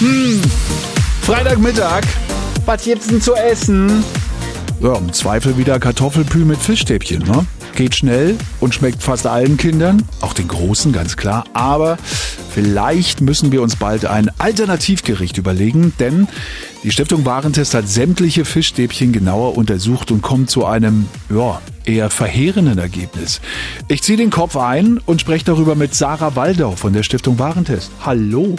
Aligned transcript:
Hm, 0.00 0.40
Freitagmittag. 1.20 2.04
Was 2.64 2.84
gibt's 2.84 3.08
denn 3.08 3.20
zu 3.20 3.34
essen? 3.34 4.02
Ja, 4.80 4.96
im 4.96 5.12
Zweifel 5.12 5.58
wieder 5.58 5.78
Kartoffelpü 5.78 6.38
mit 6.38 6.56
Fischstäbchen, 6.56 7.22
ne? 7.24 7.44
Geht 7.74 7.94
schnell 7.94 8.38
und 8.60 8.74
schmeckt 8.74 9.02
fast 9.02 9.26
allen 9.26 9.58
Kindern, 9.58 10.02
auch 10.22 10.32
den 10.32 10.48
Großen, 10.48 10.90
ganz 10.92 11.18
klar. 11.18 11.44
Aber 11.52 11.98
vielleicht 12.50 13.20
müssen 13.20 13.52
wir 13.52 13.60
uns 13.60 13.76
bald 13.76 14.06
ein 14.06 14.30
Alternativgericht 14.38 15.36
überlegen, 15.36 15.92
denn 16.00 16.28
die 16.82 16.92
Stiftung 16.92 17.26
Warentest 17.26 17.74
hat 17.74 17.86
sämtliche 17.86 18.46
Fischstäbchen 18.46 19.12
genauer 19.12 19.58
untersucht 19.58 20.10
und 20.10 20.22
kommt 20.22 20.48
zu 20.48 20.64
einem, 20.64 21.08
ja, 21.28 21.60
eher 21.84 22.08
verheerenden 22.08 22.78
Ergebnis. 22.78 23.42
Ich 23.88 24.02
ziehe 24.02 24.16
den 24.16 24.30
Kopf 24.30 24.56
ein 24.56 24.96
und 25.04 25.20
spreche 25.20 25.44
darüber 25.44 25.74
mit 25.74 25.94
Sarah 25.94 26.36
Waldau 26.36 26.70
von 26.70 26.94
der 26.94 27.02
Stiftung 27.02 27.38
Warentest. 27.38 27.90
Hallo. 28.02 28.56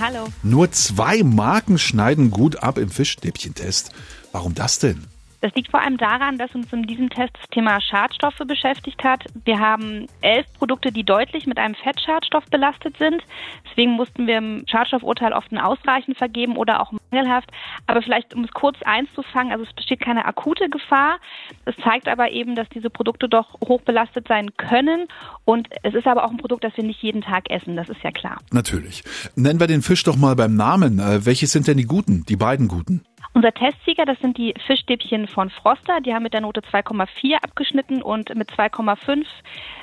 Hallo. 0.00 0.28
Nur 0.42 0.70
zwei 0.72 1.22
Marken 1.22 1.78
schneiden 1.78 2.30
gut 2.30 2.62
ab 2.62 2.78
im 2.78 2.90
Fischstäbchentest. 2.90 3.90
Warum 4.30 4.54
das 4.54 4.78
denn? 4.78 5.04
Das 5.42 5.52
liegt 5.56 5.72
vor 5.72 5.80
allem 5.80 5.96
daran, 5.96 6.38
dass 6.38 6.54
uns 6.54 6.72
in 6.72 6.84
diesem 6.84 7.10
Test 7.10 7.32
das 7.36 7.48
Thema 7.50 7.80
Schadstoffe 7.80 8.38
beschäftigt 8.46 9.02
hat. 9.02 9.24
Wir 9.44 9.58
haben 9.58 10.06
elf 10.20 10.46
Produkte, 10.56 10.92
die 10.92 11.02
deutlich 11.02 11.46
mit 11.46 11.58
einem 11.58 11.74
Fettschadstoff 11.74 12.44
belastet 12.46 12.96
sind. 12.96 13.22
Deswegen 13.68 13.92
mussten 13.92 14.28
wir 14.28 14.38
im 14.38 14.64
Schadstoffurteil 14.70 15.32
oft 15.32 15.50
ein 15.50 15.58
Ausreichend 15.58 16.16
vergeben 16.16 16.56
oder 16.56 16.80
auch 16.80 16.92
mangelhaft. 17.10 17.50
Aber 17.88 18.02
vielleicht, 18.02 18.34
um 18.34 18.44
es 18.44 18.52
kurz 18.52 18.76
einzufangen, 18.84 19.52
also 19.52 19.64
es 19.64 19.72
besteht 19.72 19.98
keine 19.98 20.26
akute 20.26 20.70
Gefahr. 20.70 21.18
Es 21.64 21.74
zeigt 21.82 22.06
aber 22.06 22.30
eben, 22.30 22.54
dass 22.54 22.68
diese 22.68 22.88
Produkte 22.88 23.28
doch 23.28 23.60
hoch 23.66 23.82
belastet 23.82 24.28
sein 24.28 24.50
können. 24.56 25.08
Und 25.44 25.68
es 25.82 25.94
ist 25.94 26.06
aber 26.06 26.24
auch 26.24 26.30
ein 26.30 26.36
Produkt, 26.36 26.62
das 26.62 26.76
wir 26.76 26.84
nicht 26.84 27.02
jeden 27.02 27.22
Tag 27.22 27.50
essen. 27.50 27.74
Das 27.74 27.88
ist 27.88 28.02
ja 28.04 28.12
klar. 28.12 28.38
Natürlich. 28.52 29.02
Nennen 29.34 29.58
wir 29.58 29.66
den 29.66 29.82
Fisch 29.82 30.04
doch 30.04 30.16
mal 30.16 30.36
beim 30.36 30.54
Namen. 30.54 31.00
Äh, 31.00 31.26
welche 31.26 31.48
sind 31.48 31.66
denn 31.66 31.78
die 31.78 31.86
guten, 31.86 32.24
die 32.26 32.36
beiden 32.36 32.68
guten? 32.68 33.02
Unser 33.34 33.52
Testsieger, 33.52 34.04
das 34.04 34.18
sind 34.20 34.36
die 34.36 34.52
Fischstäbchen 34.66 35.26
von 35.26 35.48
Froster. 35.48 36.00
Die 36.04 36.12
haben 36.12 36.22
mit 36.22 36.34
der 36.34 36.42
Note 36.42 36.60
2,4 36.60 37.36
abgeschnitten 37.42 38.02
und 38.02 38.34
mit 38.34 38.50
2,5 38.50 39.24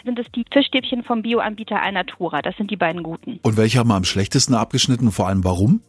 sind 0.06 0.20
es 0.20 0.28
die 0.36 0.46
Fischstäbchen 0.52 1.04
vom 1.04 1.24
Bioanbieter 1.24 1.82
Alnatura. 1.82 2.44
Das 2.44 2.56
sind 2.58 2.70
die 2.70 2.76
beiden 2.76 3.02
guten. 3.02 3.40
Und 3.42 3.58
welche 3.58 3.80
haben 3.80 3.92
am 3.92 4.04
schlechtesten 4.04 4.54
abgeschnitten 4.54 5.08
und 5.08 5.14
vor 5.14 5.28
allem 5.28 5.44
warum? 5.44 5.82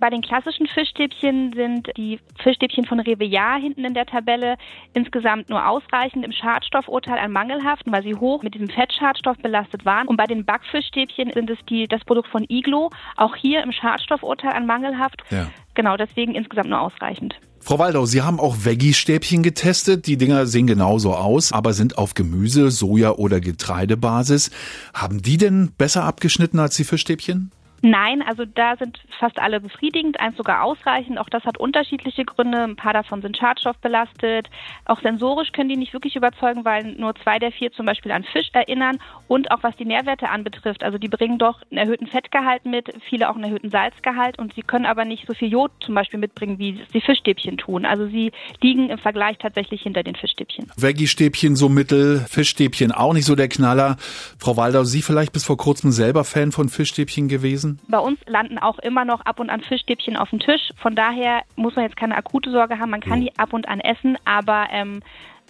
Bei 0.00 0.10
den 0.10 0.22
klassischen 0.22 0.66
Fischstäbchen 0.66 1.52
sind 1.54 1.90
die 1.96 2.20
Fischstäbchen 2.42 2.84
von 2.84 3.00
Reveillard 3.00 3.60
hinten 3.60 3.84
in 3.84 3.94
der 3.94 4.06
Tabelle 4.06 4.56
insgesamt 4.92 5.48
nur 5.48 5.66
ausreichend 5.66 6.24
im 6.24 6.32
Schadstoffurteil 6.32 7.18
an 7.18 7.32
mangelhaften, 7.32 7.92
weil 7.92 8.02
sie 8.02 8.14
hoch 8.14 8.42
mit 8.42 8.54
diesem 8.54 8.68
Fettschadstoff 8.68 9.36
belastet 9.38 9.84
waren. 9.84 10.08
Und 10.08 10.16
bei 10.16 10.26
den 10.26 10.44
Backfischstäbchen 10.44 11.32
sind 11.32 11.48
es 11.48 11.58
die, 11.68 11.86
das 11.86 12.04
Produkt 12.04 12.28
von 12.28 12.44
Iglo, 12.48 12.90
auch 13.16 13.36
hier 13.36 13.62
im 13.62 13.72
Schadstoffurteil 13.72 14.52
an 14.52 14.66
mangelhaft. 14.66 15.22
Ja. 15.30 15.46
Genau, 15.74 15.96
deswegen 15.96 16.34
insgesamt 16.34 16.70
nur 16.70 16.80
ausreichend. 16.80 17.34
Frau 17.58 17.78
Waldau, 17.78 18.04
Sie 18.04 18.22
haben 18.22 18.40
auch 18.40 18.56
Veggie-Stäbchen 18.64 19.42
getestet. 19.42 20.06
Die 20.06 20.18
Dinger 20.18 20.46
sehen 20.46 20.66
genauso 20.66 21.14
aus, 21.14 21.50
aber 21.52 21.72
sind 21.72 21.96
auf 21.96 22.14
Gemüse, 22.14 22.70
Soja 22.70 23.12
oder 23.12 23.40
Getreidebasis. 23.40 24.50
Haben 24.92 25.22
die 25.22 25.38
denn 25.38 25.72
besser 25.76 26.04
abgeschnitten 26.04 26.58
als 26.58 26.76
die 26.76 26.84
Fischstäbchen? 26.84 27.52
Nein, 27.86 28.22
also 28.22 28.46
da 28.46 28.76
sind 28.78 28.98
fast 29.18 29.38
alle 29.38 29.60
befriedigend, 29.60 30.18
eins 30.18 30.38
sogar 30.38 30.62
ausreichend. 30.62 31.18
Auch 31.18 31.28
das 31.28 31.44
hat 31.44 31.58
unterschiedliche 31.58 32.24
Gründe. 32.24 32.62
Ein 32.62 32.76
paar 32.76 32.94
davon 32.94 33.20
sind 33.20 33.36
schadstoffbelastet. 33.36 34.48
Auch 34.86 35.02
sensorisch 35.02 35.52
können 35.52 35.68
die 35.68 35.76
nicht 35.76 35.92
wirklich 35.92 36.16
überzeugen, 36.16 36.64
weil 36.64 36.94
nur 36.94 37.14
zwei 37.14 37.38
der 37.38 37.52
vier 37.52 37.72
zum 37.72 37.84
Beispiel 37.84 38.12
an 38.12 38.24
Fisch 38.24 38.48
erinnern. 38.54 39.00
Und 39.28 39.50
auch 39.50 39.62
was 39.62 39.76
die 39.76 39.84
Nährwerte 39.84 40.30
anbetrifft, 40.30 40.82
also 40.82 40.96
die 40.96 41.08
bringen 41.08 41.36
doch 41.36 41.60
einen 41.70 41.76
erhöhten 41.76 42.06
Fettgehalt 42.06 42.64
mit, 42.64 42.90
viele 43.06 43.28
auch 43.28 43.34
einen 43.34 43.44
erhöhten 43.44 43.68
Salzgehalt 43.68 44.38
und 44.38 44.54
sie 44.54 44.62
können 44.62 44.86
aber 44.86 45.04
nicht 45.04 45.26
so 45.26 45.34
viel 45.34 45.48
Jod 45.48 45.70
zum 45.80 45.94
Beispiel 45.94 46.18
mitbringen, 46.18 46.58
wie 46.58 46.80
es 46.80 46.88
die 46.88 47.02
Fischstäbchen 47.02 47.58
tun. 47.58 47.84
Also 47.84 48.06
sie 48.06 48.32
liegen 48.62 48.88
im 48.88 48.98
Vergleich 48.98 49.36
tatsächlich 49.36 49.82
hinter 49.82 50.02
den 50.02 50.14
Fischstäbchen. 50.14 50.72
Veggie-Stäbchen 50.78 51.54
so 51.54 51.68
mittel, 51.68 52.24
Fischstäbchen 52.30 52.92
auch 52.92 53.12
nicht 53.12 53.26
so 53.26 53.34
der 53.34 53.48
Knaller. 53.48 53.98
Frau 54.38 54.56
Waldau, 54.56 54.84
Sie 54.84 55.02
vielleicht 55.02 55.34
bis 55.34 55.44
vor 55.44 55.58
kurzem 55.58 55.92
selber 55.92 56.24
Fan 56.24 56.50
von 56.50 56.70
Fischstäbchen 56.70 57.28
gewesen? 57.28 57.73
Bei 57.88 57.98
uns 57.98 58.18
landen 58.26 58.58
auch 58.58 58.78
immer 58.78 59.04
noch 59.04 59.20
ab 59.22 59.40
und 59.40 59.50
an 59.50 59.60
Fischstäbchen 59.60 60.16
auf 60.16 60.30
dem 60.30 60.40
Tisch. 60.40 60.70
Von 60.76 60.94
daher 60.94 61.42
muss 61.56 61.76
man 61.76 61.84
jetzt 61.84 61.96
keine 61.96 62.16
akute 62.16 62.50
Sorge 62.50 62.78
haben. 62.78 62.90
Man 62.90 63.00
kann 63.00 63.20
die 63.20 63.36
ab 63.38 63.52
und 63.52 63.68
an 63.68 63.80
essen, 63.80 64.16
aber 64.24 64.66
ähm, 64.70 65.02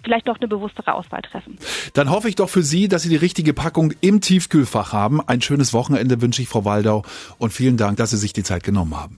vielleicht 0.02 0.28
doch 0.28 0.38
eine 0.38 0.48
bewusstere 0.48 0.94
Auswahl 0.94 1.22
treffen. 1.22 1.58
Dann 1.94 2.10
hoffe 2.10 2.28
ich 2.28 2.36
doch 2.36 2.48
für 2.48 2.62
Sie, 2.62 2.88
dass 2.88 3.02
Sie 3.02 3.08
die 3.08 3.16
richtige 3.16 3.54
Packung 3.54 3.92
im 4.00 4.20
Tiefkühlfach 4.20 4.92
haben. 4.92 5.20
Ein 5.26 5.40
schönes 5.40 5.72
Wochenende 5.72 6.20
wünsche 6.20 6.42
ich 6.42 6.48
Frau 6.48 6.64
Waldau 6.64 7.02
und 7.38 7.52
vielen 7.52 7.76
Dank, 7.76 7.96
dass 7.96 8.10
Sie 8.10 8.16
sich 8.16 8.32
die 8.32 8.42
Zeit 8.42 8.62
genommen 8.62 8.98
haben. 8.98 9.12